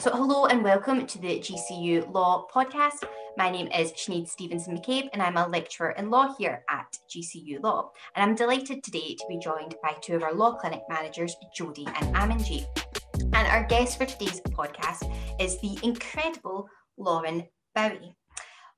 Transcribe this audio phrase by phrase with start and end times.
[0.00, 3.04] So, hello and welcome to the GCU Law Podcast.
[3.36, 7.62] My name is Sinead Stevenson McCabe, and I'm a lecturer in law here at GCU
[7.62, 7.90] Law.
[8.16, 11.86] And I'm delighted today to be joined by two of our law clinic managers, Jodie
[12.00, 12.64] and Amanjeet.
[13.34, 15.04] And our guest for today's podcast
[15.38, 18.16] is the incredible Lauren Bowie.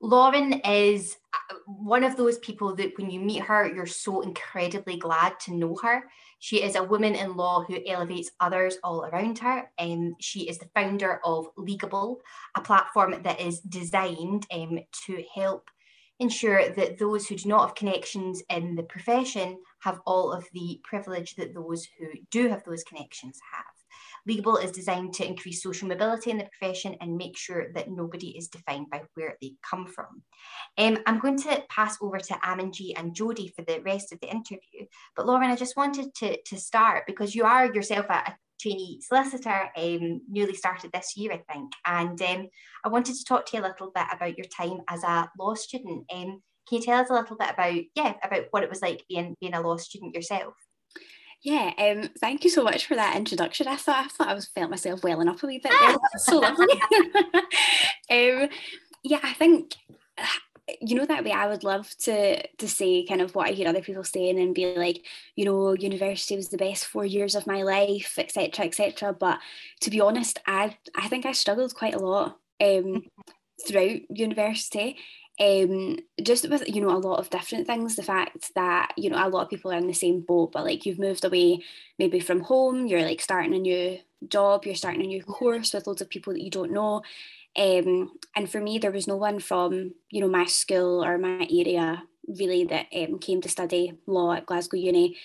[0.00, 4.96] Lauren is uh, one of those people that when you meet her, you're so incredibly
[4.96, 6.02] glad to know her.
[6.42, 9.70] She is a woman in law who elevates others all around her.
[9.78, 12.20] Um, she is the founder of Leagueable,
[12.56, 15.70] a platform that is designed um, to help
[16.18, 20.80] ensure that those who do not have connections in the profession have all of the
[20.82, 23.81] privilege that those who do have those connections have.
[24.26, 28.36] Leagueable is designed to increase social mobility in the profession and make sure that nobody
[28.36, 30.22] is defined by where they come from.
[30.78, 34.30] Um, I'm going to pass over to Amanjeet and Jodie for the rest of the
[34.30, 34.86] interview.
[35.16, 39.00] But Lauren, I just wanted to, to start because you are yourself a, a trainee
[39.00, 41.72] solicitor, um, newly started this year, I think.
[41.84, 42.48] And um,
[42.84, 45.54] I wanted to talk to you a little bit about your time as a law
[45.54, 46.04] student.
[46.12, 49.04] Um, can you tell us a little bit about, yeah, about what it was like
[49.08, 50.54] being being a law student yourself?
[51.42, 53.66] Yeah, um, thank you so much for that introduction.
[53.66, 55.96] I thought I thought I was felt myself welling up a wee bit there.
[56.18, 56.66] so lovely.
[58.10, 58.48] um,
[59.02, 59.74] yeah, I think
[60.80, 63.68] you know that way I would love to to say kind of what I hear
[63.68, 67.46] other people saying and be like, you know, university was the best four years of
[67.46, 69.12] my life, etc., etc.
[69.12, 69.40] But
[69.80, 73.02] to be honest, I I think I struggled quite a lot um,
[73.66, 74.96] throughout university
[75.40, 79.16] um, just with you know a lot of different things the fact that you know
[79.16, 81.60] a lot of people are in the same boat but like you've moved away
[81.98, 85.86] maybe from home you're like starting a new job you're starting a new course with
[85.86, 87.02] loads of people that you don't know.
[87.54, 91.46] Um, and for me there was no one from you know my school or my
[91.50, 95.16] area really that um, came to study law at Glasgow Uni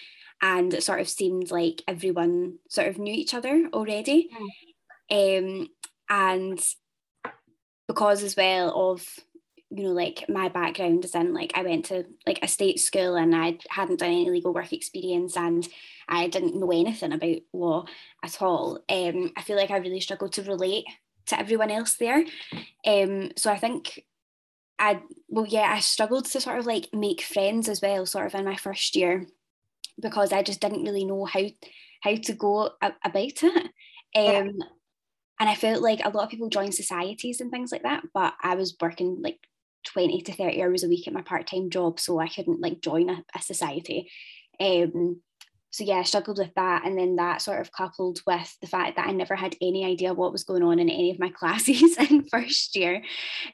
[0.41, 4.30] and it sort of seemed like everyone sort of knew each other already.
[5.09, 5.61] Mm.
[5.61, 5.67] um,
[6.09, 6.59] and
[7.88, 9.08] because as well of
[9.70, 13.16] you know like my background is in like I went to like a state school
[13.16, 15.68] and I hadn't done any legal work experience and
[16.08, 17.86] I didn't know anything about law
[18.24, 18.80] at all.
[18.88, 20.86] Um, I feel like I really struggled to relate
[21.28, 22.24] to everyone else there.
[22.86, 24.06] Um, so I think
[24.80, 28.36] I well yeah I struggled to sort of like make friends as well sort of
[28.36, 29.28] in my first year
[30.00, 31.41] because I just didn't really know how
[32.02, 33.72] how to go about it.
[34.16, 34.59] Um,
[35.40, 38.34] and I felt like a lot of people join societies and things like that, but
[38.41, 39.40] I was working like
[39.88, 43.09] 20 to 30 hours a week at my part-time job so I couldn't like join
[43.09, 44.09] a, a society.
[44.59, 45.22] Um,
[45.70, 48.96] so yeah I struggled with that and then that sort of coupled with the fact
[48.96, 51.97] that I never had any idea what was going on in any of my classes
[51.97, 53.03] in first year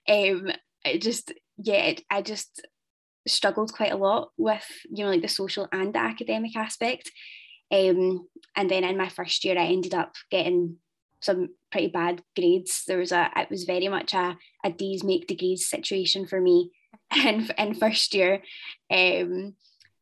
[0.08, 0.52] um,
[0.86, 2.62] it just yeah I just
[3.28, 7.12] struggled quite a lot with you know like the social and the academic aspect.
[7.72, 10.78] Um, and then in my first year I ended up getting
[11.24, 12.84] some pretty bad grades.
[12.88, 16.72] There was a it was very much a, a D's make degrees situation for me
[17.26, 18.42] in, in first year.
[18.92, 19.56] Um,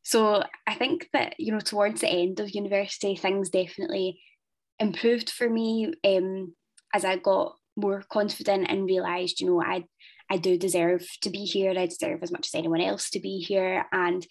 [0.04, 4.20] so I think that you know towards the end of university things definitely
[4.80, 6.56] improved for me um,
[6.94, 9.86] as I got more confident and realised you know I
[10.30, 11.72] I do deserve to be here.
[11.78, 14.26] I deserve as much as anyone else to be here and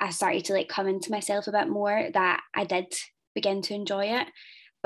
[0.00, 2.94] I started to like come into myself a bit more that I did
[3.34, 4.28] begin to enjoy it.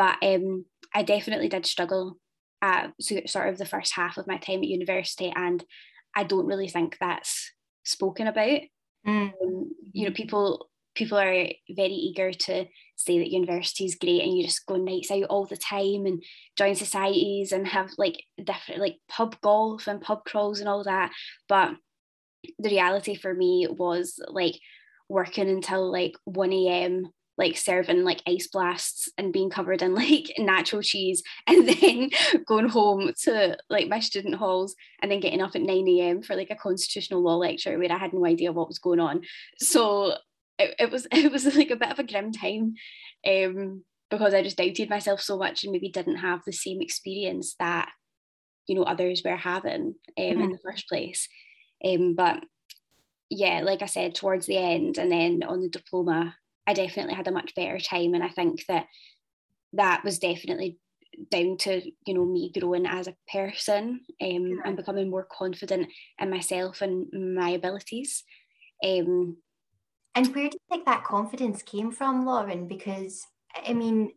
[0.02, 2.18] But um, I definitely did struggle
[2.60, 5.64] at sort of the first half of my time at university, and
[6.12, 7.52] I don't really think that's
[7.84, 8.62] spoken about.
[9.06, 9.32] Mm.
[9.40, 14.36] Um, you know, people people are very eager to say that university is great and
[14.36, 16.20] you just go nights out all the time and
[16.58, 21.10] join societies and have like different like pub golf and pub crawls and all that
[21.48, 21.70] but
[22.58, 24.56] the reality for me was like
[25.08, 30.32] working until like 1 a.m like serving like ice blasts and being covered in like
[30.38, 32.10] natural cheese and then
[32.46, 36.22] going home to like my student halls and then getting up at 9 a.m.
[36.22, 39.22] for like a constitutional law lecture where I had no idea what was going on.
[39.58, 40.16] So
[40.58, 42.74] it, it was it was like a bit of a grim time
[43.26, 47.54] um, because I just doubted myself so much and maybe didn't have the same experience
[47.58, 47.90] that
[48.66, 50.40] you know others were having um, mm-hmm.
[50.42, 51.28] in the first place.
[51.84, 52.44] Um, but
[53.28, 56.36] yeah, like I said, towards the end and then on the diploma,
[56.66, 58.14] I definitely had a much better time.
[58.14, 58.86] And I think that
[59.72, 60.78] that was definitely
[61.30, 64.54] down to you know me growing as a person um, yeah.
[64.64, 65.88] and becoming more confident
[66.18, 68.24] in myself and my abilities.
[68.84, 69.36] Um,
[70.14, 72.68] and where do you think that confidence came from, Lauren?
[72.68, 73.26] Because
[73.66, 74.12] I mean,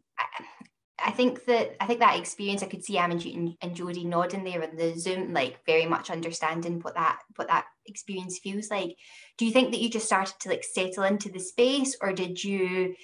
[0.98, 4.44] I think that I think that experience I could see Amanjeet and, and Jodie nodding
[4.44, 8.96] there on the Zoom, like very much understanding what that what that experience feels like.
[9.38, 12.44] Do you think that you just started to like settle into the space, or did
[12.44, 12.96] you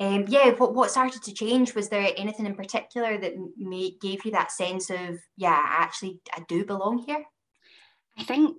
[0.00, 1.74] um, yeah, what, what started to change?
[1.74, 6.42] Was there anything in particular that made, gave you that sense of, yeah, actually, I
[6.48, 7.22] do belong here?
[8.18, 8.56] I think,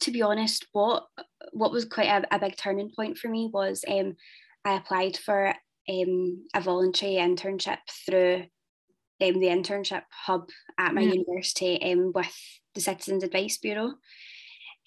[0.00, 1.04] to be honest, what
[1.52, 4.16] what was quite a, a big turning point for me was um,
[4.64, 5.54] I applied for
[5.88, 8.44] um, a voluntary internship through
[9.22, 10.48] um, the internship hub
[10.78, 11.14] at my mm.
[11.14, 12.34] university um, with
[12.74, 13.94] the Citizens Advice Bureau.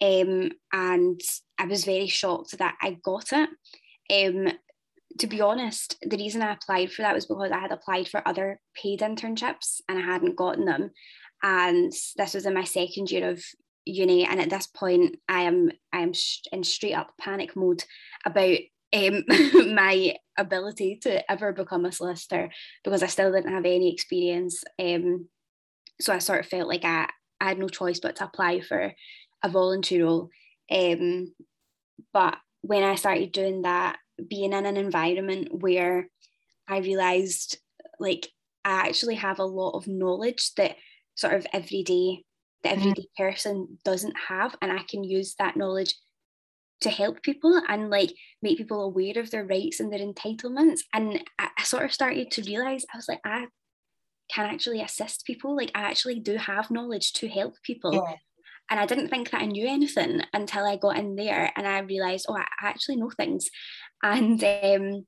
[0.01, 1.19] Um, and
[1.57, 3.49] I was very shocked that I got it.
[4.11, 4.53] Um,
[5.19, 8.27] to be honest, the reason I applied for that was because I had applied for
[8.27, 10.91] other paid internships and I hadn't gotten them.
[11.41, 13.43] And this was in my second year of
[13.85, 16.11] uni, and at this point, I am I am
[16.51, 17.83] in straight up panic mode
[18.25, 18.57] about
[18.93, 19.23] um,
[19.73, 22.49] my ability to ever become a solicitor
[22.83, 24.63] because I still didn't have any experience.
[24.79, 25.27] Um,
[25.99, 28.93] so I sort of felt like I, I had no choice but to apply for
[29.43, 30.29] a voluntary role.
[30.71, 31.33] Um,
[32.13, 33.97] but when I started doing that,
[34.27, 36.09] being in an environment where
[36.67, 37.57] I realized
[37.99, 38.27] like
[38.65, 40.75] I actually have a lot of knowledge that
[41.15, 42.23] sort of everyday
[42.63, 42.79] the mm-hmm.
[42.79, 43.23] everyday mm-hmm.
[43.23, 45.95] person doesn't have and I can use that knowledge
[46.81, 51.23] to help people and like make people aware of their rights and their entitlements and
[51.39, 53.47] I, I sort of started to realize I was like I
[54.31, 58.15] can actually assist people like I actually do have knowledge to help people yeah.
[58.69, 61.79] And I didn't think that I knew anything until I got in there and I
[61.79, 63.49] realised, oh, I actually know things.
[64.03, 65.07] And um,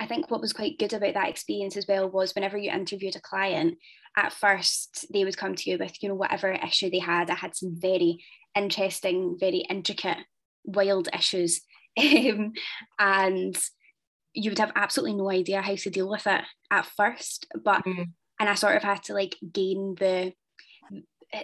[0.00, 3.16] I think what was quite good about that experience as well was whenever you interviewed
[3.16, 3.78] a client,
[4.16, 7.30] at first they would come to you with, you know, whatever issue they had.
[7.30, 8.24] I had some very
[8.56, 10.18] interesting, very intricate,
[10.66, 11.60] wild issues.
[11.98, 12.52] Um,
[12.98, 13.56] and
[14.34, 17.46] you would have absolutely no idea how to deal with it at first.
[17.64, 18.10] But mm.
[18.38, 20.34] and I sort of had to like gain the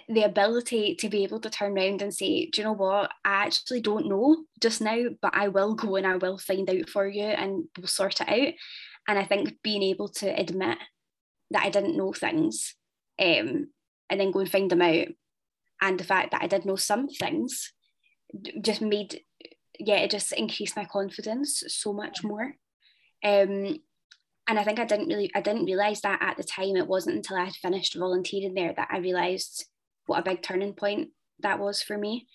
[0.07, 3.11] the ability to be able to turn around and say, do you know what?
[3.25, 6.87] I actually don't know just now, but I will go and I will find out
[6.87, 8.53] for you and we'll sort it out.
[9.07, 10.77] And I think being able to admit
[11.51, 12.75] that I didn't know things
[13.19, 13.67] um,
[14.09, 15.07] and then go and find them out,
[15.81, 17.73] and the fact that I did know some things
[18.61, 19.21] just made,
[19.79, 22.55] yeah, it just increased my confidence so much more.
[23.23, 23.77] Um,
[24.47, 26.75] and I think I didn't really I didn't realize that at the time.
[26.75, 29.65] It wasn't until I had finished volunteering there that I realized
[30.05, 31.09] what a big turning point
[31.39, 32.27] that was for me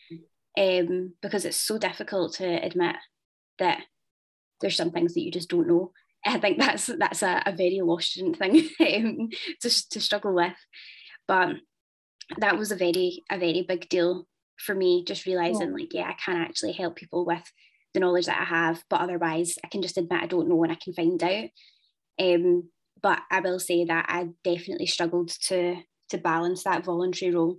[0.59, 2.97] um, because it's so difficult to admit
[3.59, 3.81] that
[4.61, 5.93] there's some things that you just don't know.
[6.27, 9.29] I think that's that's a, a very lost student thing um,
[9.61, 10.57] to, to struggle with.
[11.27, 11.57] But
[12.39, 14.27] that was a very a very big deal
[14.59, 15.75] for me, just realizing yeah.
[15.75, 17.43] like, yeah, I can actually help people with
[17.95, 20.73] the knowledge that I have, but otherwise I can just admit I don't know and
[20.73, 21.49] I can find out.
[22.21, 22.69] Um,
[23.01, 25.77] but I will say that I definitely struggled to
[26.11, 27.59] to balance that voluntary role.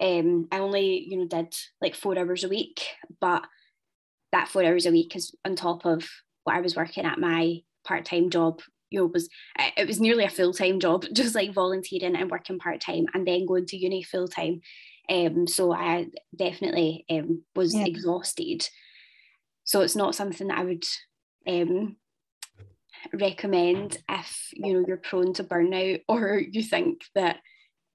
[0.00, 2.80] Um, I only, you know, did like four hours a week,
[3.20, 3.44] but
[4.32, 6.08] that four hours a week is on top of
[6.44, 8.60] what I was working at my part-time job.
[8.90, 9.28] You know, was
[9.76, 13.66] it was nearly a full-time job, just like volunteering and working part-time, and then going
[13.66, 14.60] to uni full-time.
[15.10, 17.84] Um, so I definitely um, was yeah.
[17.84, 18.68] exhausted.
[19.64, 20.84] So it's not something that I would
[21.48, 21.96] um,
[23.12, 27.38] recommend if you know you're prone to burnout or you think that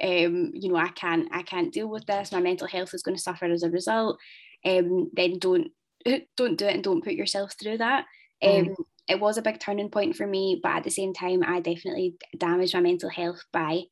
[0.04, 2.32] um, you know, I can't, I can't deal with this.
[2.32, 4.20] My mental health is going to suffer as a result.
[4.66, 5.70] Um, then don't,
[6.38, 8.06] don't do it and don't put yourself through that.
[8.44, 8.70] Mm.
[8.70, 8.76] Um,
[9.08, 12.16] it was a big turning point for me, but at the same time, I definitely
[12.38, 13.84] damaged my mental health by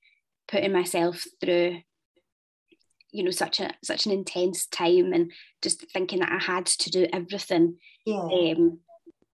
[0.47, 1.79] putting myself through
[3.13, 6.89] you know such a such an intense time and just thinking that I had to
[6.89, 8.17] do everything yeah.
[8.17, 8.79] um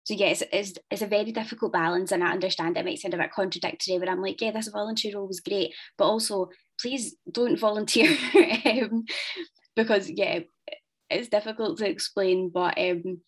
[0.04, 3.14] so yeah, it's, it's, it's a very difficult balance, and I understand it might sound
[3.14, 7.16] a bit contradictory, but I'm like, yeah, this volunteer role was great, but also please
[7.30, 8.14] don't volunteer
[8.66, 9.04] um,
[9.74, 10.40] because yeah,
[11.08, 12.50] it's difficult to explain.
[12.50, 13.22] But um,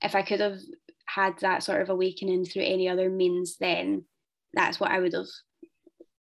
[0.00, 0.58] if I could have
[1.04, 4.06] had that sort of awakening through any other means, then
[4.54, 5.28] that's what I would have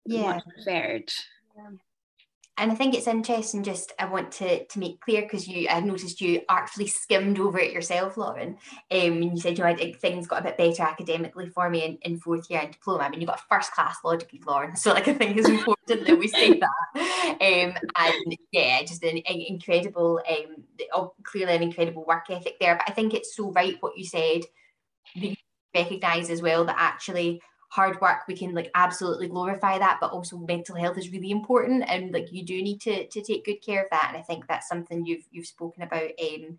[0.06, 0.40] yeah.
[0.40, 1.12] preferred.
[1.54, 1.70] Yeah
[2.59, 3.62] and I think it's interesting.
[3.62, 7.59] Just I want to to make clear because you I've noticed you artfully skimmed over
[7.59, 8.59] it yourself, Lauren.
[8.91, 11.99] Um, and you said you know things got a bit better academically for me in,
[12.03, 13.05] in fourth year and diploma.
[13.05, 14.77] I mean, you got a first class law degree, Lauren.
[14.77, 17.38] So like I think it's important that we say that.
[17.41, 22.75] Um, and yeah, just an, an incredible, um, oh, clearly an incredible work ethic there.
[22.75, 24.43] But I think it's so right what you said.
[25.75, 30.39] Recognise as well that actually hard work we can like absolutely glorify that but also
[30.39, 33.83] mental health is really important and like you do need to to take good care
[33.83, 36.59] of that and i think that's something you've you've spoken about um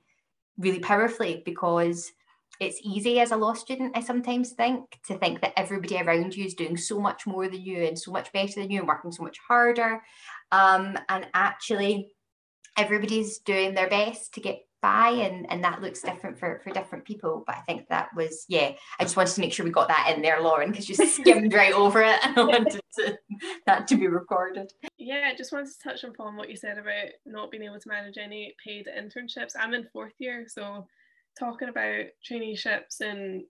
[0.58, 2.12] really powerfully because
[2.60, 6.46] it's easy as a law student i sometimes think to think that everybody around you
[6.46, 9.12] is doing so much more than you and so much better than you and working
[9.12, 10.01] so much harder.
[10.51, 12.10] Um and actually
[12.78, 17.05] everybody's doing their best to get by and and that looks different for for different
[17.05, 17.43] people.
[17.45, 20.13] But i think that was yeah i just wanted to make sure we got that
[20.15, 22.19] in there lauren because you skimmed right over it.
[22.24, 23.17] And i wanted to,
[23.65, 24.71] that to be recorded.
[24.98, 27.89] Yeah i just wanted to touch upon what you said about not being able to
[27.89, 29.53] manage any paid internships.
[29.59, 30.88] I'm in fourth year so
[31.38, 33.43] talking about traineeships and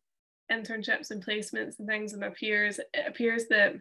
[0.52, 3.76] internships and placements and things with my peers it appears that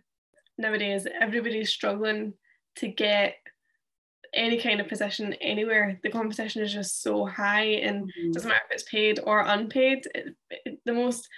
[0.59, 2.35] nowadays everybody's struggling
[2.77, 3.35] to get
[4.35, 5.99] any kind of position anywhere.
[6.03, 8.33] The competition is just so high and mm-hmm.
[8.33, 10.07] doesn't matter if it's paid or unpaid.
[10.15, 11.29] It, it, the most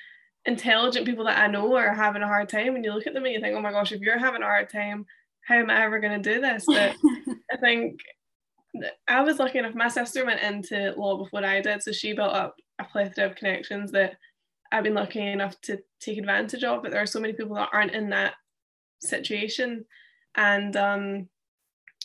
[0.47, 2.75] intelligent people that i know are having a hard time.
[2.75, 4.47] And you look at them and you think oh my gosh if you're having a
[4.47, 5.05] hard time
[5.43, 6.65] how am i ever going to do this?
[6.67, 6.97] But
[7.53, 8.01] i think
[9.07, 12.33] i was lucky enough my sister went into law before i did so she built
[12.33, 14.17] up a plethora of connections that
[14.73, 17.69] i've been lucky enough to take advantage of but there are so many people that
[17.73, 18.35] aren't in that
[19.01, 19.85] situation.
[20.35, 21.29] And um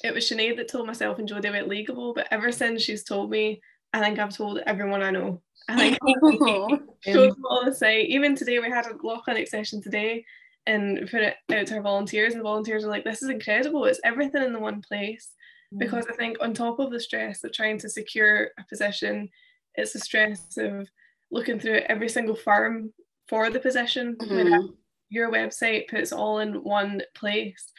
[0.05, 3.29] it was Sinead that told myself and Jodie about Leagueable, but ever since she's told
[3.29, 3.62] me,
[3.93, 5.41] I think I've told everyone I know.
[5.67, 5.97] I think
[7.03, 8.07] showed them all the site.
[8.07, 10.25] Even today, we had a law clinic session today
[10.67, 13.85] and put it out to our volunteers, and the volunteers are like, This is incredible.
[13.85, 15.29] It's everything in the one place.
[15.74, 15.79] Mm.
[15.79, 19.29] Because I think, on top of the stress of trying to secure a position,
[19.75, 20.88] it's the stress of
[21.31, 22.93] looking through every single firm
[23.27, 24.15] for the position.
[24.17, 24.67] Mm-hmm.
[25.09, 27.71] Your website puts all in one place.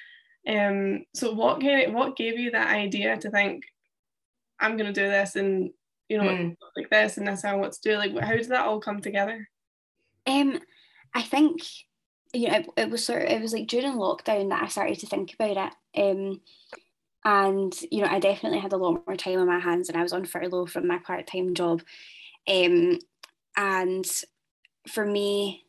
[0.47, 3.65] Um, so what kind of, what gave you that idea to think
[4.61, 5.71] I'm gonna do this and
[6.09, 6.57] you know mm.
[6.77, 7.97] like this and that's how I want to do?
[7.97, 9.49] Like how did that all come together?
[10.27, 10.61] Um,
[11.15, 11.63] I think
[12.33, 14.99] you know it, it was sort of it was like during lockdown that I started
[15.01, 16.01] to think about it.
[16.01, 16.41] Um,
[17.25, 20.03] and you know I definitely had a lot more time on my hands and I
[20.03, 21.83] was on furlough from my part time job.
[22.49, 22.99] Um,
[23.57, 24.07] and
[24.89, 25.65] for me,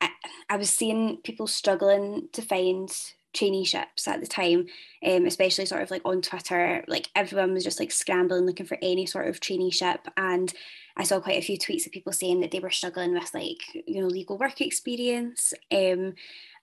[0.00, 0.10] I,
[0.48, 2.90] I was seeing people struggling to find
[3.36, 4.66] traineeships at the time,
[5.04, 6.84] um, especially sort of like on Twitter.
[6.88, 9.98] Like everyone was just like scrambling looking for any sort of traineeship.
[10.16, 10.52] And
[10.96, 13.84] I saw quite a few tweets of people saying that they were struggling with like,
[13.86, 15.52] you know, legal work experience.
[15.70, 16.14] Um,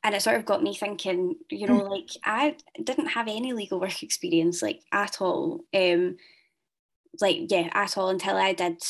[0.04, 3.80] and it sort of got me thinking, you know, like I didn't have any legal
[3.80, 5.62] work experience like at all.
[5.74, 6.18] Um,
[7.22, 8.82] like yeah, at all until I did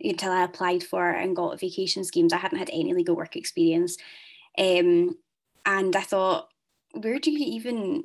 [0.00, 2.32] until I applied for and got vacation schemes.
[2.32, 3.96] I hadn't had any legal work experience.
[4.58, 5.16] Um,
[5.66, 6.48] and I thought,
[6.94, 8.04] where do you even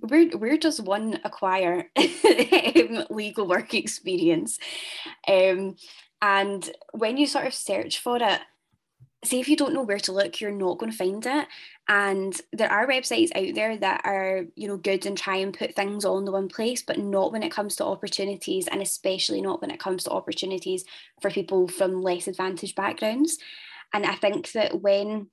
[0.00, 1.90] where where does one acquire
[3.10, 4.58] legal work experience?
[5.28, 5.76] Um,
[6.20, 8.40] and when you sort of search for it,
[9.24, 11.48] say if you don't know where to look, you're not going to find it.
[11.88, 15.74] And there are websites out there that are, you know, good and try and put
[15.74, 19.42] things all in the one place, but not when it comes to opportunities, and especially
[19.42, 20.84] not when it comes to opportunities
[21.20, 23.38] for people from less advantaged backgrounds.
[23.92, 25.28] And I think that when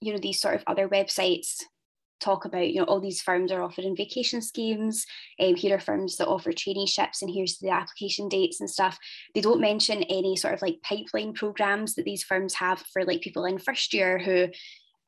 [0.00, 1.64] you know these sort of other websites
[2.22, 5.04] talk about, you know, all these firms are offering vacation schemes.
[5.40, 8.98] Um, here are firms that offer traineeships, and here's the application dates and stuff.
[9.34, 13.20] They don't mention any sort of like pipeline programs that these firms have for like
[13.20, 14.48] people in first year who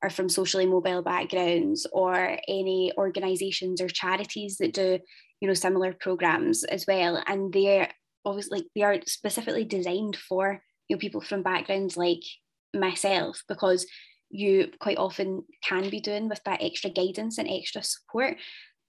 [0.03, 4.99] are from socially mobile backgrounds or any organizations or charities that do,
[5.41, 7.23] you know, similar programs as well.
[7.27, 7.89] And they're
[8.25, 12.23] obviously like they are specifically designed for you know people from backgrounds like
[12.75, 13.87] myself because
[14.35, 18.37] you quite often can be doing with that extra guidance and extra support.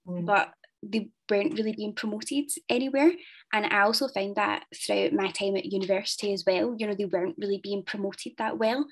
[0.08, 0.26] Mm.
[0.26, 3.12] But they weren't really being promoted anywhere.
[3.52, 7.06] And I also found that throughout my time at university as well, you know, they
[7.06, 8.86] weren't really being promoted that well.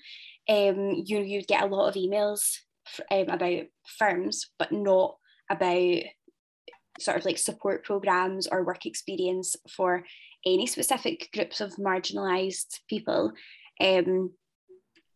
[0.49, 2.58] Um, you you'd get a lot of emails
[3.11, 3.64] um, about
[3.99, 5.16] firms, but not
[5.50, 6.02] about
[7.00, 10.04] sort of like support programs or work experience for
[10.46, 13.32] any specific groups of marginalized people.
[13.80, 14.30] Um,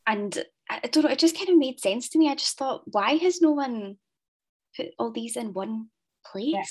[0.06, 2.28] and I don't know, it just kind of made sense to me.
[2.28, 3.96] I just thought, why has no one
[4.76, 5.88] put all these in one
[6.30, 6.52] place?
[6.54, 6.64] Yeah.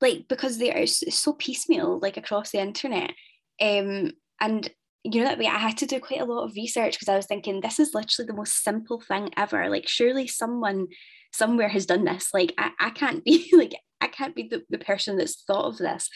[0.00, 3.12] Like, because they are so piecemeal, like across the internet.
[3.60, 4.68] Um, and
[5.04, 7.16] you know that way I had to do quite a lot of research because I
[7.16, 9.68] was thinking this is literally the most simple thing ever.
[9.70, 10.88] Like, surely someone
[11.32, 12.30] somewhere has done this.
[12.34, 15.78] Like, I, I can't be like I can't be the, the person that's thought of
[15.78, 16.10] this.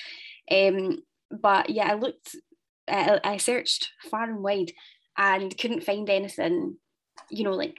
[0.51, 0.99] Um,
[1.31, 2.37] but yeah, I looked,
[2.89, 4.73] I, I searched far and wide
[5.17, 6.77] and couldn't find anything
[7.31, 7.77] you know, like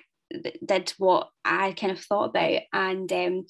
[0.65, 2.62] did what I kind of thought about.
[2.74, 3.46] And um,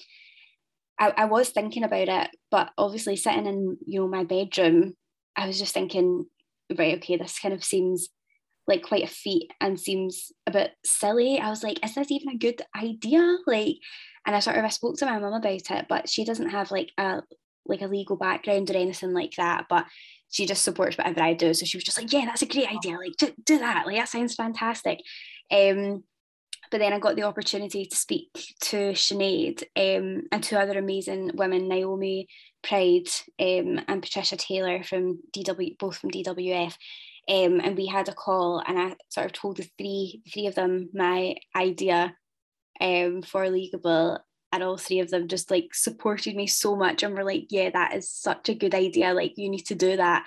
[0.99, 4.95] I, I was thinking about it, but obviously sitting in, you know, my bedroom,
[5.35, 6.25] I was just thinking,
[6.77, 8.09] right, okay, this kind of seems
[8.67, 11.39] like quite a feat and seems a bit silly.
[11.39, 13.37] I was like, is this even a good idea?
[13.47, 13.77] Like,
[14.25, 16.71] and I sort of I spoke to my mum about it, but she doesn't have
[16.71, 17.23] like a
[17.65, 19.65] like a legal background or anything like that.
[19.69, 19.85] But
[20.29, 21.53] she just supports whatever I do.
[21.53, 22.97] So she was just like, yeah, that's a great idea.
[22.97, 23.87] Like, do, do that.
[23.87, 24.99] Like, that sounds fantastic.
[25.51, 26.03] Um,
[26.71, 28.29] but then I got the opportunity to speak
[28.61, 32.27] to Sinead um, and two other amazing women, Naomi
[32.61, 33.07] Pride
[33.39, 36.75] um, and Patricia Taylor from DW, both from DWF.
[37.27, 40.55] Um, and we had a call, and I sort of told the three, three of
[40.55, 42.15] them my idea
[42.81, 44.19] um, for Leagueable,
[44.51, 47.69] and all three of them just like supported me so much and were like, "Yeah,
[47.69, 49.13] that is such a good idea.
[49.13, 50.25] Like, you need to do that."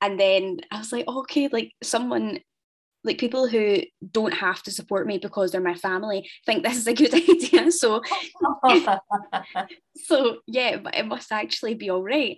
[0.00, 2.40] And then I was like, "Okay, like someone
[3.04, 3.78] like people who
[4.10, 7.70] don't have to support me because they're my family think this is a good idea
[7.70, 8.00] so
[9.96, 12.36] so yeah but it must actually be all right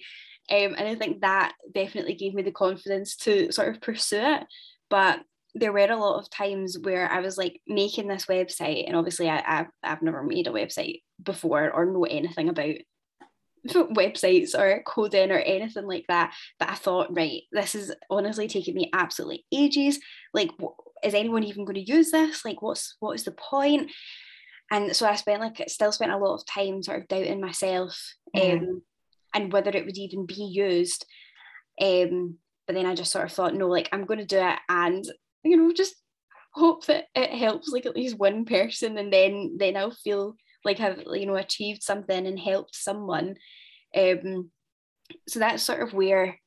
[0.51, 4.45] um, and i think that definitely gave me the confidence to sort of pursue it.
[4.91, 5.21] But
[5.55, 9.29] there were a lot of times where I was like making this website, and obviously
[9.29, 12.75] I, I've, I've never made a website before or know anything about
[13.69, 16.35] websites or coding or anything like that.
[16.59, 19.99] But I thought, right, this is honestly taking me absolutely ages.
[20.33, 20.51] Like,
[21.03, 22.45] is anyone even going to use this?
[22.45, 23.91] Like, what's what is the point?
[24.71, 27.99] And so I spent like still spent a lot of time sort of doubting myself
[28.35, 28.59] mm.
[28.59, 28.83] um,
[29.35, 31.05] and whether it would even be used.
[31.81, 34.59] Um, but then I just sort of thought, no, like I'm going to do it,
[34.69, 35.05] and
[35.43, 35.95] you know, just
[36.55, 40.81] hope that it helps like at least one person, and then then I'll feel like
[40.81, 43.37] I've you know achieved something and helped someone.
[43.97, 44.51] Um,
[45.29, 46.41] so that's sort of where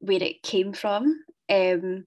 [0.00, 1.22] where it came from.
[1.48, 2.04] Um,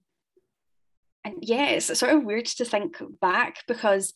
[1.24, 4.14] and yeah, it's sort of weird to think back because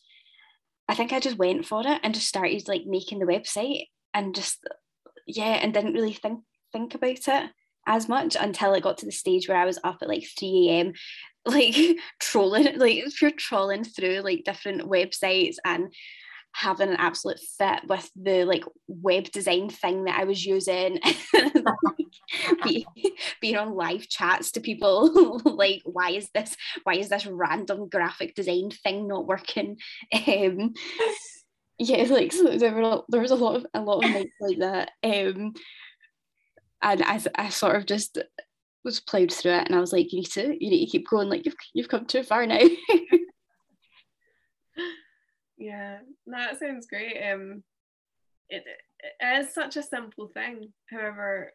[0.88, 4.34] I think I just went for it and just started like making the website and
[4.34, 4.66] just
[5.26, 6.40] yeah, and didn't really think
[6.72, 7.50] think about it
[7.86, 10.68] as much until it got to the stage where I was up at like 3
[10.70, 10.92] a.m.
[11.46, 11.76] like
[12.20, 15.92] trolling like you're trolling through like different websites and
[16.54, 21.00] having an absolute fit with the like web design thing that I was using,
[22.64, 22.86] be,
[23.40, 28.34] being on live chats to people like, why is this, why is this random graphic
[28.34, 29.78] design thing not working?
[30.26, 30.74] Um,
[31.78, 34.58] yeah, like so there were there was a lot of a lot of nights like
[34.58, 34.90] that.
[35.02, 35.54] Um,
[36.82, 38.18] and I, I sort of just
[38.84, 41.08] was plowed through it and I was like, you need to you need to keep
[41.08, 42.60] going, like you've you've come too far now.
[45.56, 47.16] Yeah, that sounds great.
[47.22, 47.62] Um,
[48.48, 48.64] it,
[49.20, 50.72] it is such a simple thing.
[50.90, 51.52] However,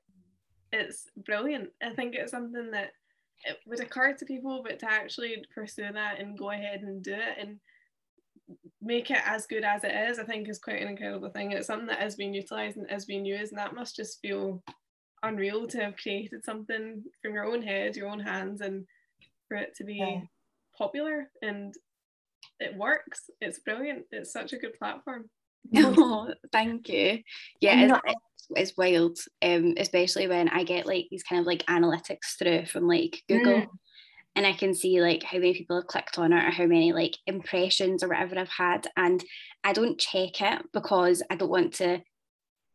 [0.72, 1.70] it's brilliant.
[1.84, 2.92] I think it's something that
[3.46, 7.14] it would occur to people, but to actually pursue that and go ahead and do
[7.14, 7.60] it and
[8.82, 11.52] make it as good as it is, I think is quite an incredible thing.
[11.52, 14.64] It's something that is being utilised and is being used, and that must just feel
[15.24, 18.86] unreal to have created something from your own head, your own hands, and
[19.48, 20.22] for it to be yeah.
[20.78, 21.74] popular and
[22.60, 23.30] it works.
[23.42, 24.06] It's brilliant.
[24.12, 25.30] It's such a good platform.
[25.76, 27.20] Oh, thank you.
[27.60, 28.16] Yeah, it's,
[28.56, 29.20] it's, wild.
[29.42, 33.62] Um, especially when I get like these kind of like analytics through from like Google.
[33.62, 33.68] Mm.
[34.36, 36.94] And I can see like how many people have clicked on it or how many
[36.94, 38.88] like impressions or whatever I've had.
[38.96, 39.24] And
[39.64, 42.02] I don't check it because I don't want to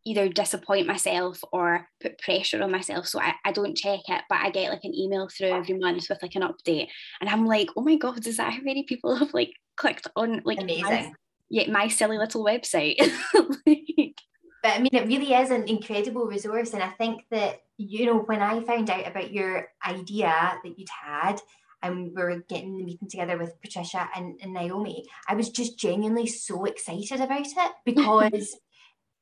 [0.06, 3.06] either disappoint myself or put pressure on myself.
[3.06, 6.06] So I, I don't check it, but I get like an email through every month
[6.08, 6.88] with like an update.
[7.20, 10.42] And I'm like, oh my God, is that how many people have like clicked on
[10.44, 10.84] like amazing?
[10.84, 11.12] My,
[11.48, 12.96] yeah, my silly little website.
[13.66, 14.20] like,
[14.62, 16.74] but I mean, it really is an incredible resource.
[16.74, 20.88] And I think that, you know, when I found out about your idea that you'd
[20.88, 21.40] had,
[21.82, 25.78] and we were getting the meeting together with Patricia and, and Naomi, I was just
[25.78, 28.56] genuinely so excited about it because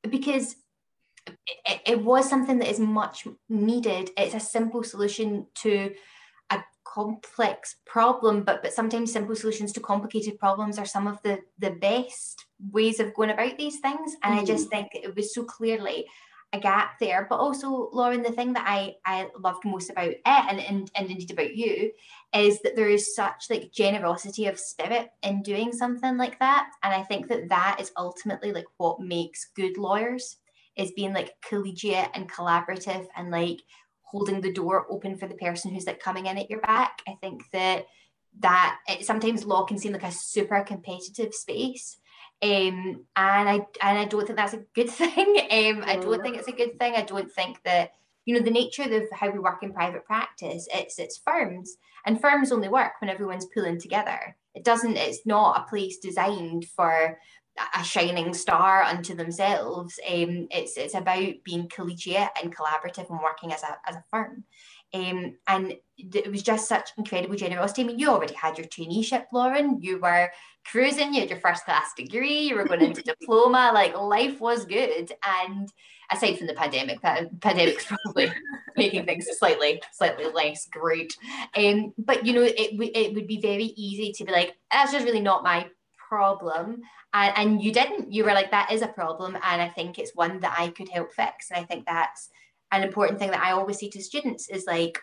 [0.09, 0.57] because
[1.27, 4.11] it, it was something that is much needed.
[4.17, 5.95] It's a simple solution to
[6.51, 11.41] a complex problem, but but sometimes simple solutions to complicated problems are some of the
[11.59, 14.17] the best ways of going about these things.
[14.23, 14.43] And mm.
[14.43, 16.07] I just think it was so clearly
[16.55, 17.27] a gap there.
[17.31, 21.11] But also, Lauren, the thing that I I loved most about it and, and and
[21.11, 21.93] indeed about you
[22.35, 26.71] is that there is such like generosity of spirit in doing something like that.
[26.83, 30.37] And I think that that is ultimately like what makes good lawyers
[30.77, 33.61] is being like collegiate and collaborative and like
[34.03, 37.03] holding the door open for the person who's like coming in at your back.
[37.09, 37.87] I think that
[38.41, 41.99] that it, sometimes law can seem like a super competitive space.
[42.43, 45.37] Um, and I and I don't think that's a good thing.
[45.51, 46.95] Um, I don't think it's a good thing.
[46.95, 47.93] I don't think that
[48.25, 50.69] you know the nature of how we work in private practice.
[50.73, 54.37] It's it's firms, and firms only work when everyone's pulling together.
[54.55, 54.97] It doesn't.
[54.97, 57.19] It's not a place designed for
[57.75, 59.99] a shining star unto themselves.
[60.09, 64.45] Um, it's it's about being collegiate and collaborative and working as a as a firm.
[64.95, 67.83] Um, and it was just such incredible generosity.
[67.83, 69.81] I mean, you already had your traineeship, Lauren.
[69.81, 70.31] You were
[70.67, 71.15] cruising.
[71.15, 72.41] You had your first class degree.
[72.41, 73.71] You were going into diploma.
[73.73, 75.11] Like life was good.
[75.43, 75.73] And
[76.11, 78.33] aside from the pandemic, that pandemic's probably
[78.77, 81.17] making things slightly slightly less great.
[81.57, 85.07] Um, but you know, it it would be very easy to be like, that's just
[85.07, 85.69] really not my
[86.13, 86.83] problem
[87.15, 88.13] and, and you didn't.
[88.13, 90.91] You were like that is a problem and i think it's one that i could
[90.97, 91.51] help fix.
[91.51, 92.29] And i think that's
[92.71, 94.99] an important thing that i always say to students is like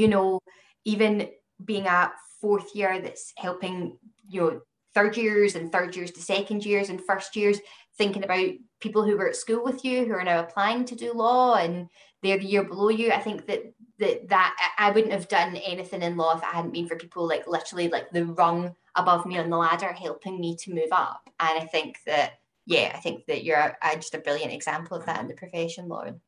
[0.00, 0.40] you know
[0.84, 1.28] even
[1.70, 3.98] being a fourth year that's helping
[4.28, 4.60] you know
[4.94, 7.58] third years and third years to second years and first years
[7.98, 8.50] thinking about
[8.84, 11.88] people who were at school with you who are now applying to do law and
[12.22, 13.62] they're the year below you i think that
[14.04, 17.26] that that i wouldn't have done anything in law if it hadn't been for people
[17.26, 21.28] like literally like the rung above me on the ladder helping me to move up
[21.40, 22.34] and i think that
[22.66, 25.34] yeah i think that you're a, a, just a brilliant example of that in the
[25.34, 26.20] profession lauren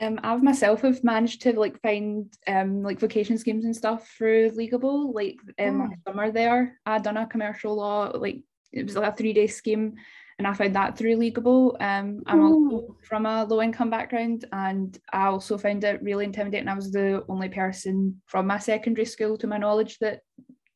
[0.00, 4.52] um, I've myself have managed to like find um like vacation schemes and stuff through
[4.54, 5.12] Leagueable.
[5.12, 5.90] Like um mm.
[6.06, 9.96] summer there, I done a commercial law like it was like a three day scheme,
[10.38, 11.76] and I found that through Leagueable.
[11.80, 16.68] Um, I'm also from a low income background, and I also found it really intimidating.
[16.68, 20.20] I was the only person from my secondary school, to my knowledge, that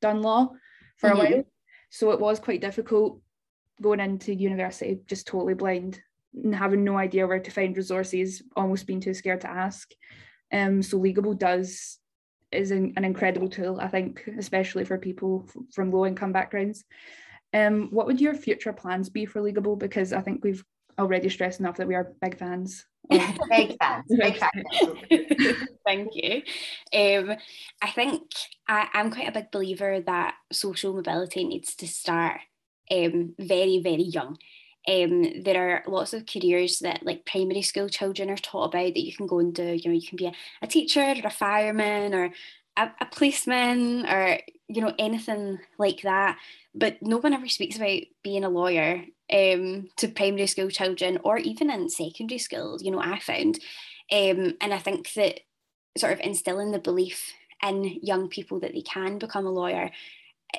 [0.00, 0.50] done law
[0.96, 1.20] for mm-hmm.
[1.20, 1.44] a while.
[1.90, 3.20] So it was quite difficult
[3.80, 6.00] going into university just totally blind
[6.34, 9.92] and having no idea where to find resources, almost being too scared to ask.
[10.52, 11.98] Um, so Leagueable does
[12.50, 16.84] is an, an incredible tool, I think, especially for people f- from low income backgrounds.
[17.52, 19.76] Um, what would your future plans be for Leagueable?
[19.76, 20.64] Because I think we've
[20.98, 22.86] already stressed enough that we are big fans.
[23.10, 25.66] big fans, big fans.
[25.86, 26.42] Thank you.
[26.92, 27.36] Um,
[27.80, 28.22] I think
[28.68, 32.40] I, I'm quite a big believer that social mobility needs to start
[32.90, 34.36] um, very, very young.
[34.88, 39.04] Um, there are lots of careers that like primary school children are taught about that
[39.04, 39.74] you can go and do.
[39.74, 42.30] You know, you can be a, a teacher or a fireman or
[42.76, 46.38] a, a policeman or you know anything like that.
[46.74, 51.38] But no one ever speaks about being a lawyer um, to primary school children or
[51.38, 52.78] even in secondary school.
[52.80, 53.58] You know, I found,
[54.10, 55.40] um, and I think that
[55.96, 57.32] sort of instilling the belief
[57.62, 59.90] in young people that they can become a lawyer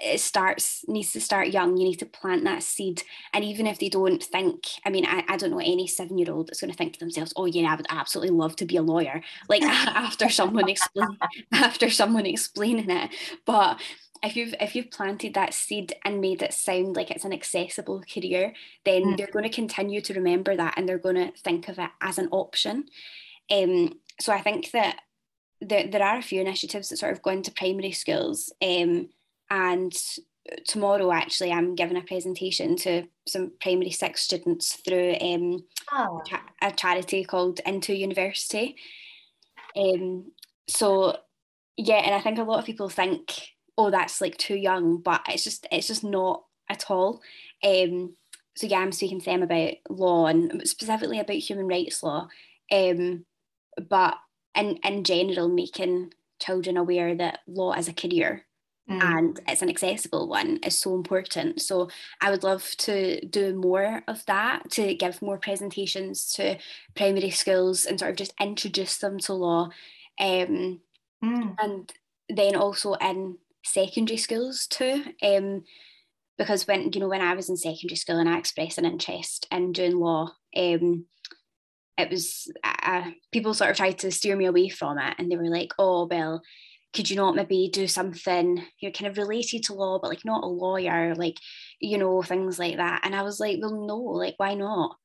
[0.01, 3.03] it starts needs to start young you need to plant that seed.
[3.33, 6.31] And even if they don't think i mean i, I don't know any seven year
[6.31, 8.77] old that's going to think to themselves oh yeah i would absolutely love to be
[8.77, 11.17] a lawyer like after someone explain
[11.51, 13.11] after someone explaining it.
[13.45, 13.81] But
[14.23, 18.01] if you've if you've planted that seed and made it sound like it's an accessible
[18.11, 18.53] career
[18.85, 19.17] then mm.
[19.17, 22.17] they're going to continue to remember that and they're going to think of it as
[22.17, 22.85] an option.
[23.51, 24.99] Um, so i think that
[25.59, 28.53] there, there are a few initiatives that sort of go into primary schools.
[28.61, 29.09] Um,
[29.53, 29.93] and
[30.67, 36.21] tomorrow actually I'm giving a presentation to some primary six students through um, oh.
[36.61, 38.75] a charity called IntoUniversity.
[39.77, 40.31] Um,
[40.67, 41.17] so
[41.77, 45.21] yeah, and I think a lot of people think, oh, that's like too young, but
[45.29, 47.21] it's just it's just not at all.
[47.63, 48.15] Um,
[48.55, 52.27] so yeah, I'm speaking to them about law and specifically about human rights law,
[52.71, 53.25] um,
[53.87, 54.15] but
[54.55, 58.45] in in general, making children aware that law is a career
[58.89, 59.01] Mm.
[59.01, 61.61] and it's an accessible one is so important.
[61.61, 66.57] So I would love to do more of that, to give more presentations to
[66.93, 69.69] primary schools and sort of just introduce them to law.
[70.19, 70.81] Um,
[71.23, 71.55] mm.
[71.59, 71.93] And
[72.27, 75.05] then also in secondary schools too.
[75.21, 75.63] Um,
[76.37, 79.47] because when you know when I was in secondary school and I expressed an interest
[79.51, 81.05] in doing law, um,
[81.97, 85.37] it was uh, people sort of tried to steer me away from it, and they
[85.37, 86.41] were like, "Oh, well,
[86.93, 90.23] could you not maybe do something you know kind of related to law but like
[90.23, 91.37] not a lawyer like
[91.79, 94.95] you know things like that and i was like well no like why not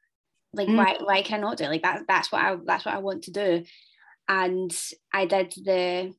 [0.53, 0.77] like mm.
[0.77, 1.68] why why can i not do it?
[1.68, 3.64] like that that's what i that's what i want to do
[4.29, 4.77] and
[5.12, 6.12] i did the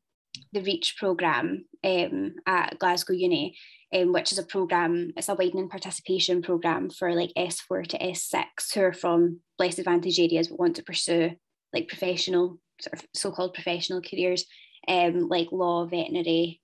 [0.54, 3.58] the reach program um, at glasgow uni
[3.94, 8.44] um, which is a program it's a widening participation program for like s4 to s6
[8.74, 11.32] who are from less advantaged areas but want to pursue
[11.74, 14.46] like professional sort of so-called professional careers
[14.88, 16.62] um, like law, veterinary,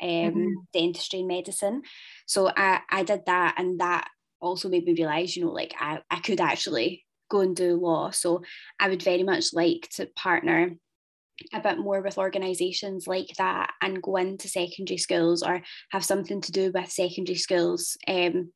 [0.00, 0.48] um, mm-hmm.
[0.72, 1.82] dentistry, medicine.
[2.26, 4.08] So I, I did that, and that
[4.40, 8.10] also made me realize, you know, like I, I could actually go and do law.
[8.10, 8.42] So
[8.78, 10.72] I would very much like to partner
[11.52, 16.40] a bit more with organisations like that and go into secondary schools or have something
[16.40, 18.52] to do with secondary schools um,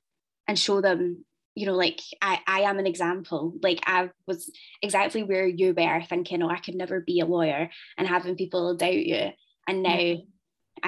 [0.46, 1.24] and show them
[1.56, 3.54] you know, like I, I am an example.
[3.62, 7.70] Like I was exactly where you were thinking, oh, I could never be a lawyer
[7.96, 9.30] and having people doubt you.
[9.66, 10.22] And now mm-hmm.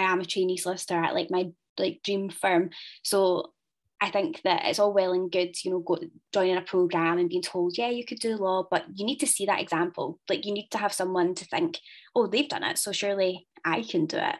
[0.01, 1.47] I am a trainee solicitor at like my
[1.79, 2.69] like dream firm.
[3.03, 3.55] So
[3.99, 5.99] I think that it's all well and good, you know, go,
[6.35, 9.27] joining a program and being told, yeah, you could do law, but you need to
[9.27, 10.21] see that example.
[10.29, 11.79] Like you need to have someone to think,
[12.15, 14.37] oh, they've done it, so surely I can do it.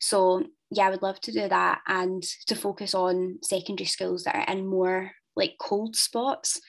[0.00, 4.34] So yeah, I would love to do that and to focus on secondary schools that
[4.34, 6.60] are in more like cold spots.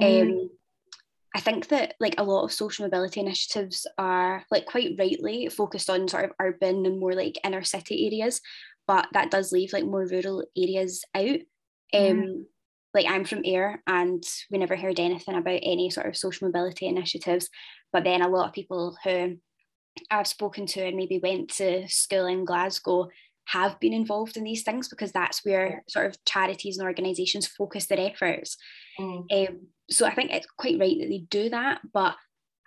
[0.00, 0.22] Mm.
[0.22, 0.50] Um,
[1.34, 5.90] I think that like a lot of social mobility initiatives are like quite rightly focused
[5.90, 8.40] on sort of urban and more like inner city areas,
[8.86, 11.40] but that does leave like more rural areas out.
[11.94, 12.42] Um, mm.
[12.94, 16.86] Like I'm from Ayr and we never heard anything about any sort of social mobility
[16.86, 17.50] initiatives.
[17.92, 19.36] But then a lot of people who
[20.10, 23.08] I've spoken to and maybe went to school in Glasgow
[23.48, 27.86] have been involved in these things because that's where sort of charities and organisations focus
[27.86, 28.58] their efforts.
[29.00, 29.24] Mm.
[29.32, 32.14] Um, so I think it's quite right that they do that, but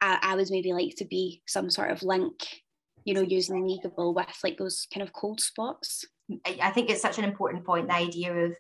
[0.01, 2.33] I, I was maybe like to be some sort of link,
[3.05, 6.03] you know, using Leagueable with like those kind of cold spots.
[6.45, 8.53] I think it's such an important point, the idea of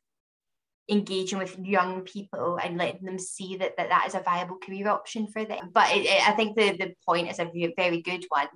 [0.89, 4.89] engaging with young people and letting them see that that, that is a viable career
[4.89, 5.71] option for them.
[5.73, 8.47] But it, it, I think the, the point is a very good one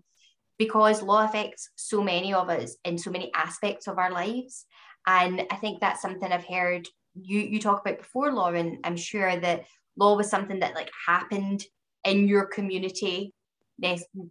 [0.58, 4.66] because law affects so many of us in so many aspects of our lives.
[5.08, 8.80] And I think that's something I've heard you, you talk about before, Lauren.
[8.84, 9.66] I'm sure that
[9.98, 11.64] law was something that like happened
[12.04, 13.34] in your community,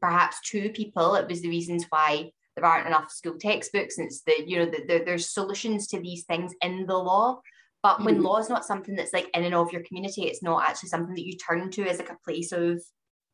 [0.00, 1.14] perhaps to people.
[1.14, 4.66] It was the reasons why there aren't enough school textbooks and it's the you know
[4.66, 7.40] the, the, there's solutions to these things in the law
[7.82, 8.24] but when mm-hmm.
[8.24, 11.14] law is not something that's like in and of your community it's not actually something
[11.14, 12.80] that you turn to as like a place of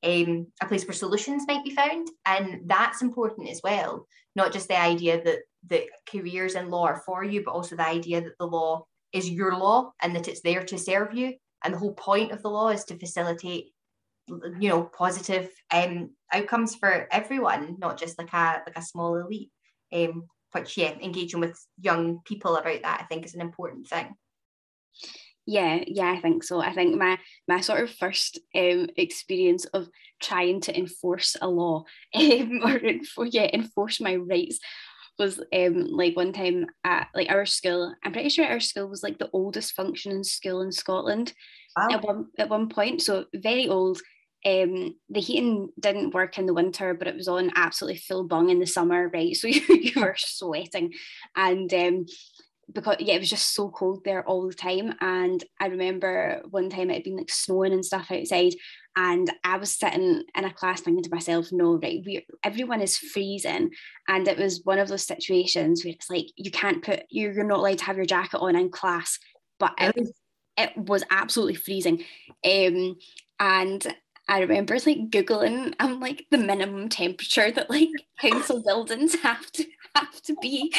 [0.02, 2.08] um, a place where solutions might be found.
[2.26, 4.06] And that's important as well.
[4.34, 7.86] Not just the idea that the careers in law are for you but also the
[7.86, 11.34] idea that the law is your law and that it's there to serve you.
[11.62, 13.72] And the whole point of the law is to facilitate
[14.60, 19.50] you know positive um outcomes for everyone not just like a like a small elite.
[19.92, 24.14] Um which yeah engaging with young people about that i think is an important thing
[25.46, 29.88] yeah yeah i think so i think my my sort of first um experience of
[30.20, 34.59] trying to enforce a law um, or enfor- yeah enforce my rights
[35.18, 39.03] was um like one time at like our school i'm pretty sure our school was
[39.03, 41.33] like the oldest functioning school in scotland
[41.76, 41.88] wow.
[41.90, 44.00] at one at one point so very old
[44.46, 48.48] um, the heating didn't work in the winter, but it was on absolutely full bung
[48.48, 49.37] in the summer, right?
[49.37, 50.94] So you, you were sweating,
[51.37, 52.07] and um,
[52.72, 54.94] because yeah, it was just so cold there all the time.
[55.00, 58.54] And I remember one time it had been like snowing and stuff outside,
[58.96, 62.96] and I was sitting in a class thinking to myself, no, right, we everyone is
[62.96, 63.70] freezing,
[64.09, 67.44] and it was one of those situations where it's like you can't put you're, you're
[67.44, 69.18] not allowed to have your jacket on in class,
[69.59, 70.12] but it was
[70.56, 72.04] it was absolutely freezing,
[72.44, 72.96] um,
[73.38, 73.94] and
[74.28, 77.88] I remember like googling um like the minimum temperature that like
[78.20, 79.64] council buildings have to
[79.96, 80.72] have to be,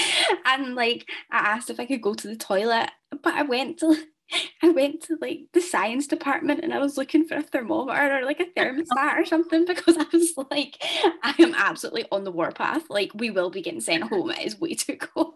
[0.46, 2.90] and like I asked if I could go to the toilet,
[3.24, 3.96] but I went to
[4.64, 8.26] I went to like the science department and I was looking for a thermometer or
[8.26, 10.78] like a thermostat or something because I was like,
[11.24, 12.90] I am absolutely on the warpath.
[12.90, 14.32] Like we will be getting sent home.
[14.32, 15.36] It is way too cold.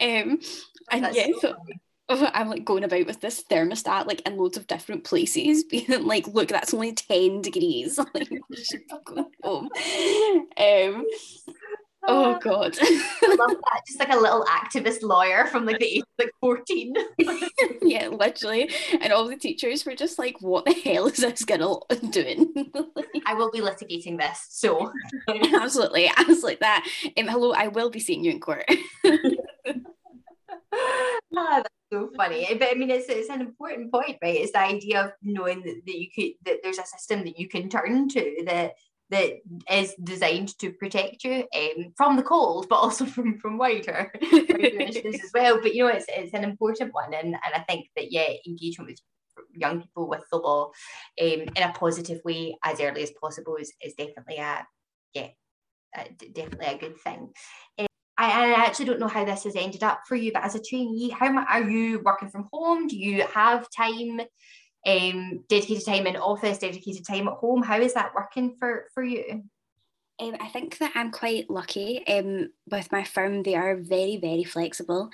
[0.00, 0.40] um,
[0.90, 1.56] and That's yeah, so, so
[2.34, 6.26] I'm like going about with this thermostat like in loads of different places, being like,
[6.28, 7.98] look, that's only 10 degrees.
[8.14, 8.30] like,
[9.42, 9.68] home.
[10.58, 11.04] Um,
[12.06, 12.76] oh god.
[12.80, 13.82] I love that.
[13.86, 16.94] Just like a little activist lawyer from like the age of like 14.
[17.82, 18.70] yeah, literally.
[19.00, 22.52] And all the teachers were just like, what the hell is this girl doing?
[23.26, 24.46] I will be litigating this.
[24.50, 24.92] So
[25.28, 26.86] absolutely, absolutely that.
[27.18, 28.64] Um, hello, I will be seeing you in court.
[31.36, 32.46] ah, so funny.
[32.58, 34.36] But I mean, it's, it's an important point, right?
[34.36, 37.48] It's the idea of knowing that, that you could that there's a system that you
[37.48, 38.72] can turn to that
[39.10, 39.30] that
[39.70, 45.30] is designed to protect you um, from the cold, but also from from wider, as
[45.34, 45.60] well.
[45.62, 48.90] But you know, it's it's an important one, and and I think that yeah, engagement
[48.90, 49.00] with
[49.54, 50.66] young people with the law
[51.20, 54.66] um, in a positive way as early as possible is, is definitely a
[55.12, 55.28] yeah,
[56.34, 57.32] definitely a good thing.
[57.78, 57.86] Um,
[58.18, 60.62] I, I actually don't know how this has ended up for you, but as a
[60.62, 62.86] trainee, how much are you working from home?
[62.86, 64.20] Do you have time,
[64.86, 67.62] um, dedicated time in office, dedicated time at home?
[67.62, 69.44] How is that working for for you?
[70.18, 73.42] Um, I think that I'm quite lucky um, with my firm.
[73.42, 75.10] They are very, very flexible.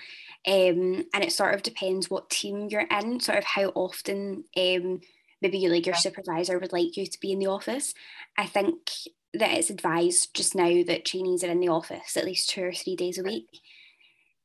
[0.46, 5.00] Um, and it sort of depends what team you're in, sort of how often um,
[5.40, 7.94] maybe you, like your supervisor would like you to be in the office.
[8.38, 8.90] I think
[9.34, 12.72] that it's advised just now that trainees are in the office at least two or
[12.72, 13.48] three days a week.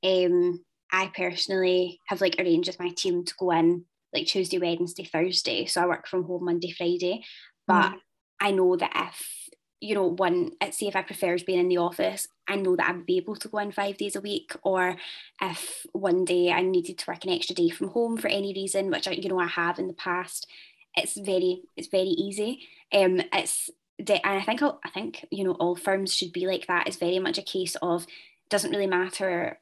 [0.04, 5.04] Um, I personally have like arranged with my team to go in like Tuesday, Wednesday,
[5.04, 5.66] Thursday.
[5.66, 7.24] So I work from home Monday, Friday.
[7.68, 7.98] But mm.
[8.40, 9.50] I know that if,
[9.82, 12.94] you know, one, say if I prefer being in the office, I know that I
[12.94, 14.56] would be able to go in five days a week.
[14.64, 14.96] Or
[15.42, 18.90] if one day I needed to work an extra day from home for any reason,
[18.90, 20.48] which I, you know, I have in the past,
[20.96, 22.62] it's very, it's very easy.
[22.94, 23.70] Um, it's
[24.00, 26.88] and I think I think you know all firms should be like that.
[26.88, 28.06] It's very much a case of
[28.50, 29.60] doesn't really matter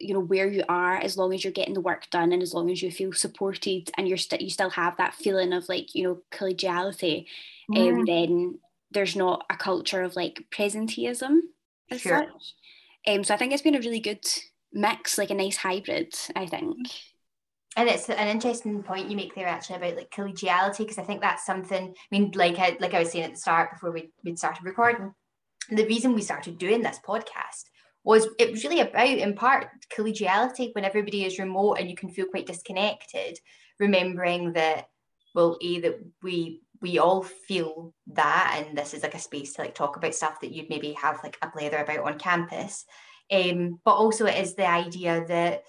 [0.00, 2.54] you know where you are as long as you're getting the work done and as
[2.54, 5.92] long as you feel supported and you're st- you still have that feeling of like
[5.92, 7.26] you know collegiality
[7.68, 7.92] mm.
[7.92, 8.58] um, then
[8.92, 11.40] there's not a culture of like presenteeism
[11.90, 12.18] as sure.
[12.18, 12.54] such
[13.06, 14.24] Um, so I think it's been a really good
[14.72, 16.76] mix, like a nice hybrid, I think.
[17.78, 21.20] And it's an interesting point you make there actually about like collegiality, because I think
[21.20, 24.10] that's something, I mean, like I, like I was saying at the start before we,
[24.24, 25.14] we'd started recording,
[25.70, 27.66] the reason we started doing this podcast
[28.02, 32.08] was it was really about in part collegiality when everybody is remote and you can
[32.08, 33.38] feel quite disconnected
[33.78, 34.88] remembering that
[35.34, 39.62] well a that we we all feel that and this is like a space to
[39.62, 42.84] like talk about stuff that you'd maybe have like a blather about on campus.
[43.30, 45.64] Um, but also it is the idea that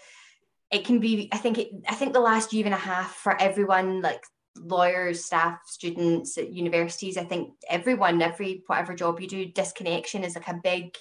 [0.71, 3.39] it can be i think it i think the last year and a half for
[3.41, 4.23] everyone like
[4.58, 10.36] lawyers staff students at universities i think everyone every whatever job you do disconnection is
[10.36, 10.95] like a big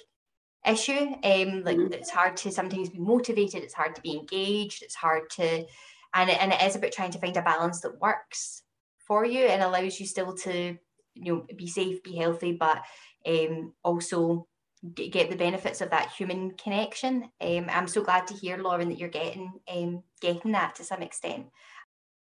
[0.65, 1.93] issue um like mm-hmm.
[1.93, 5.65] it's hard to sometimes be motivated it's hard to be engaged it's hard to
[6.13, 8.63] and it, and it is about trying to find a balance that works
[9.07, 10.77] for you and allows you still to
[11.15, 12.83] you know be safe be healthy but
[13.25, 14.47] um also
[14.95, 18.97] get the benefits of that human connection um i'm so glad to hear lauren that
[18.97, 21.47] you're getting um getting that to some extent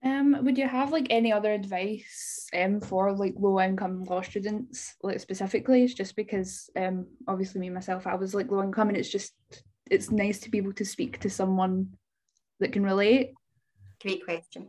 [0.04, 4.96] um, would you have like any other advice um for like low income law students,
[5.02, 5.82] like specifically?
[5.82, 9.32] It's just because um obviously me myself, I was like low income, and it's just
[9.90, 11.94] it's nice to be able to speak to someone
[12.60, 13.32] that can relate.
[14.02, 14.68] Great question.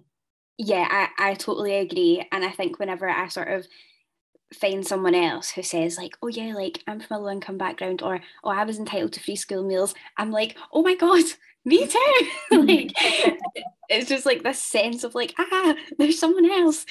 [0.57, 2.25] Yeah, I, I totally agree.
[2.31, 3.67] And I think whenever I sort of
[4.53, 8.01] find someone else who says like oh yeah like i'm from a low income background
[8.01, 11.23] or oh i was entitled to free school meals i'm like oh my god
[11.65, 12.91] me too like
[13.89, 16.85] it's just like this sense of like ah there's someone else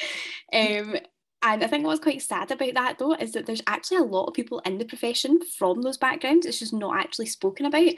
[0.53, 0.97] um
[1.47, 4.25] and I think what's quite sad about that though is that there's actually a lot
[4.25, 6.47] of people in the profession from those backgrounds.
[6.47, 7.93] It's just not actually spoken about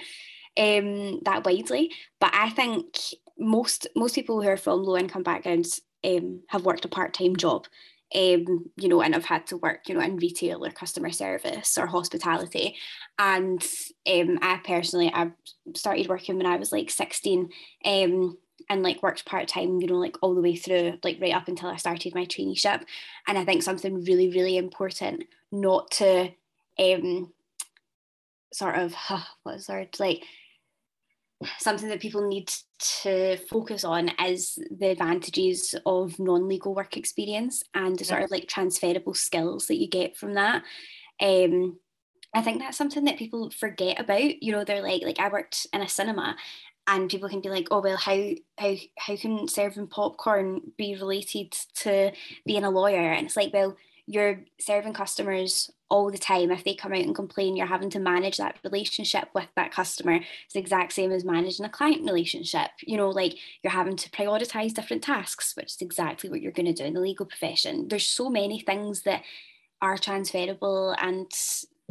[0.59, 1.93] um, that widely.
[2.21, 2.99] But I think
[3.39, 7.37] most most people who are from low income backgrounds um, have worked a part time
[7.37, 7.67] job
[8.15, 11.77] um, you know, and I've had to work, you know, in retail or customer service
[11.77, 12.77] or hospitality.
[13.19, 13.63] And
[14.07, 15.33] um, I personally, I
[15.75, 17.49] started working when I was like 16
[17.85, 18.39] um,
[18.71, 21.49] and like worked part time, you know, like all the way through, like right up
[21.49, 22.83] until I started my traineeship.
[23.27, 26.31] And I think something really, really important not to
[26.79, 27.33] um,
[28.53, 30.23] sort of, uh, what's the word, like
[31.59, 37.99] something that people need to focus on is the advantages of non-legal work experience and
[37.99, 40.63] the sort of like transferable skills that you get from that
[41.21, 41.79] um,
[42.35, 44.43] I think that's something that people forget about.
[44.43, 46.37] You know, they're like, like I worked in a cinema
[46.87, 51.53] and people can be like, oh well, how how how can serving popcorn be related
[51.77, 52.13] to
[52.45, 53.13] being a lawyer?
[53.13, 56.51] And it's like, well, you're serving customers all the time.
[56.51, 60.21] If they come out and complain, you're having to manage that relationship with that customer.
[60.45, 62.71] It's the exact same as managing a client relationship.
[62.83, 66.67] You know, like you're having to prioritize different tasks, which is exactly what you're going
[66.67, 67.89] to do in the legal profession.
[67.89, 69.23] There's so many things that
[69.83, 71.31] are transferable and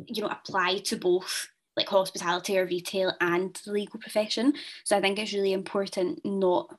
[0.07, 4.53] you know apply to both like hospitality or retail and the legal profession.
[4.85, 6.73] So I think it's really important not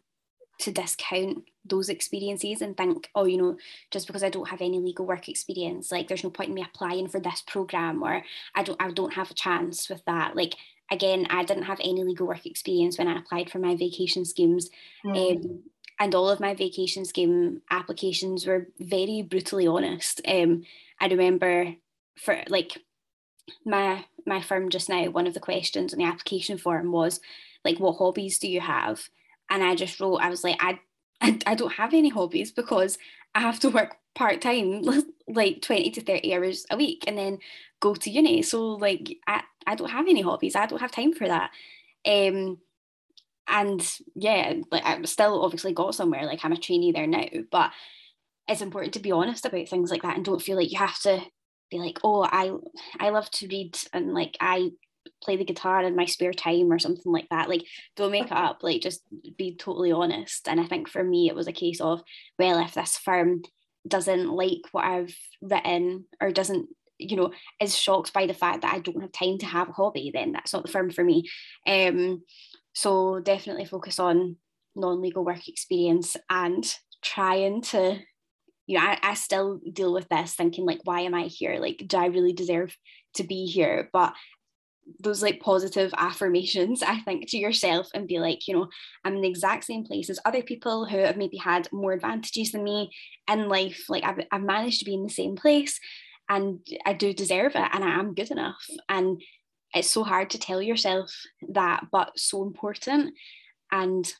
[0.60, 3.56] to discount those experiences and think, oh, you know,
[3.90, 6.62] just because I don't have any legal work experience, like there's no point in me
[6.62, 8.22] applying for this program or
[8.54, 10.36] I don't I don't have a chance with that.
[10.36, 10.54] Like
[10.90, 14.70] again, I didn't have any legal work experience when I applied for my vacation schemes.
[15.04, 15.36] Mm.
[15.36, 15.62] Um,
[15.98, 20.20] and all of my vacation scheme applications were very brutally honest.
[20.28, 20.64] Um,
[21.00, 21.74] I remember
[22.16, 22.78] for like
[23.64, 27.20] my my firm just now, one of the questions on the application form was
[27.64, 29.08] like, what hobbies do you have?
[29.48, 30.80] And I just wrote, I was like, I
[31.20, 32.98] I, I don't have any hobbies because
[33.34, 34.82] I have to work part time,
[35.28, 37.38] like 20 to 30 hours a week, and then
[37.80, 38.42] go to uni.
[38.42, 40.56] So, like, I, I don't have any hobbies.
[40.56, 41.50] I don't have time for that.
[42.06, 42.58] Um,
[43.48, 46.26] and yeah, like, I've still obviously got somewhere.
[46.26, 47.72] Like, I'm a trainee there now, but
[48.48, 50.98] it's important to be honest about things like that and don't feel like you have
[51.00, 51.20] to
[51.70, 52.52] be like, oh, I
[53.00, 54.70] I love to read and like I
[55.26, 57.48] play the guitar in my spare time or something like that.
[57.48, 57.64] Like,
[57.96, 58.62] don't make it up.
[58.62, 59.02] Like, just
[59.36, 60.48] be totally honest.
[60.48, 62.02] And I think for me, it was a case of,
[62.38, 63.42] well, if this firm
[63.86, 68.72] doesn't like what I've written or doesn't, you know, is shocked by the fact that
[68.72, 71.28] I don't have time to have a hobby, then that's not the firm for me.
[71.66, 72.22] Um,
[72.72, 74.36] so definitely focus on
[74.74, 76.64] non-legal work experience and
[77.02, 77.98] trying to
[78.66, 81.58] you know, I, I still deal with this thinking like, why am I here?
[81.60, 82.76] Like, do I really deserve
[83.14, 83.88] to be here?
[83.92, 84.14] But
[85.00, 88.68] those like positive affirmations i think to yourself and be like you know
[89.04, 92.52] i'm in the exact same place as other people who have maybe had more advantages
[92.52, 92.90] than me
[93.28, 93.86] in life.
[93.88, 95.80] Like i've, I've managed to be in the same place
[96.28, 98.64] and i do deserve it and i am good enough.
[98.88, 99.20] And
[99.74, 101.10] it's so hard to tell yourself
[101.50, 103.14] that but so important.
[103.70, 104.10] And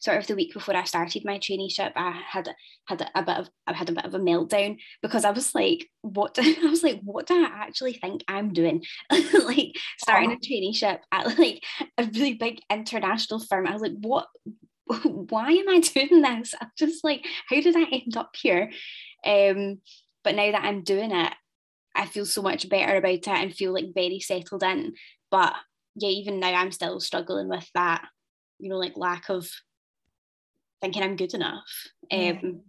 [0.00, 2.54] sort of the week before I started my traineeship, I had
[2.86, 5.88] had a bit of I had a bit of a meltdown because I was like,
[6.02, 6.38] what?
[6.42, 8.84] I was like, what do I actually think I'm doing?
[9.10, 11.62] like starting a traineeship at like
[11.98, 13.66] a really big international firm.
[13.66, 14.26] I was like, what?
[15.04, 16.54] Why am I doing this?
[16.60, 18.70] I'm just like, how did I end up here?
[19.24, 19.80] Um,
[20.22, 21.32] but now that I'm doing it,
[21.94, 24.94] I feel so much better about it and feel like very settled in.
[25.30, 25.54] But
[25.96, 28.04] yeah, even now I'm still struggling with that,
[28.58, 29.48] you know, like lack of
[30.84, 31.64] thinking I'm good enough.
[32.10, 32.38] Yeah.
[32.42, 32.60] Um,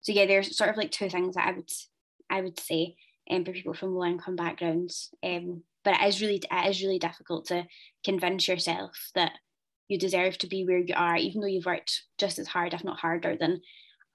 [0.00, 1.70] so yeah, there's sort of like two things that I would
[2.30, 2.96] I would say
[3.30, 5.10] um, for people from low income backgrounds.
[5.22, 7.66] Um, but it is really it is really difficult to
[8.04, 9.32] convince yourself that
[9.88, 12.84] you deserve to be where you are, even though you've worked just as hard, if
[12.84, 13.60] not harder, than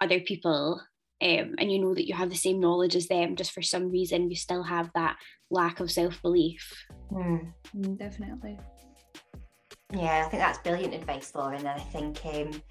[0.02, 0.82] other people.
[1.22, 3.90] Um, and you know that you have the same knowledge as them, just for some
[3.90, 5.18] reason you still have that
[5.50, 6.86] lack of self belief.
[7.12, 7.54] Mm.
[7.76, 8.60] Mm, definitely.
[9.94, 11.60] Yeah, I think that's brilliant advice, Lauren.
[11.60, 12.62] And I think um,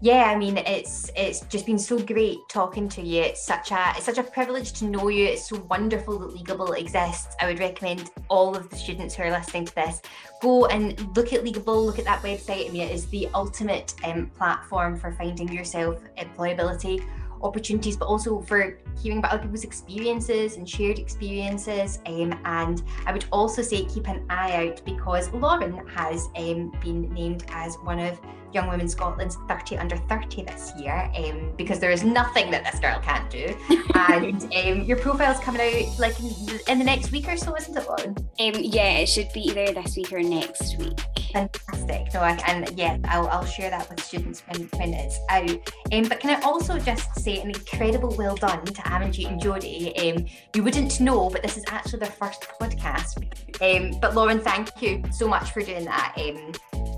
[0.00, 3.22] yeah i mean it's it's just been so great talking to you.
[3.22, 5.26] It's such a it's such a privilege to know you.
[5.26, 7.34] It's so wonderful that Leagueable exists.
[7.40, 10.00] I would recommend all of the students who are listening to this
[10.40, 12.68] go and look at Leagueable look at that website.
[12.68, 17.04] I mean it is the ultimate um, platform for finding yourself employability
[17.42, 22.00] opportunities, but also for hearing about other people's experiences and shared experiences.
[22.06, 27.12] Um, and I would also say keep an eye out because Lauren has um, been
[27.12, 28.20] named as one of
[28.52, 32.80] Young Women Scotland's 30 under 30 this year um, because there is nothing that this
[32.80, 33.56] girl can't do.
[33.94, 37.76] and um, your profile's coming out like in, in, the next week or so, isn't
[37.76, 38.16] it, Lauren?
[38.40, 40.98] Um, yeah, it should be either this week or next week.
[41.32, 42.14] Fantastic.
[42.14, 45.50] No, I, and yeah, I'll, I'll share that with students when, when it's out.
[45.92, 50.16] Um, but can I also just say an incredible well done to Amanjit and Jodie?
[50.16, 53.18] Um, you wouldn't know, but this is actually their first podcast.
[53.60, 56.14] Um, but Lauren, thank you so much for doing that.
[56.16, 56.52] Um,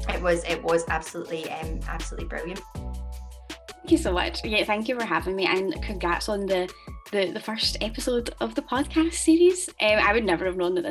[0.08, 2.60] it was it was absolutely um, absolutely brilliant.
[3.68, 4.44] Thank you so much.
[4.44, 6.72] Yeah, thank you for having me, and congrats on the
[7.10, 9.68] the, the first episode of the podcast series.
[9.80, 10.82] Um, I would never have known that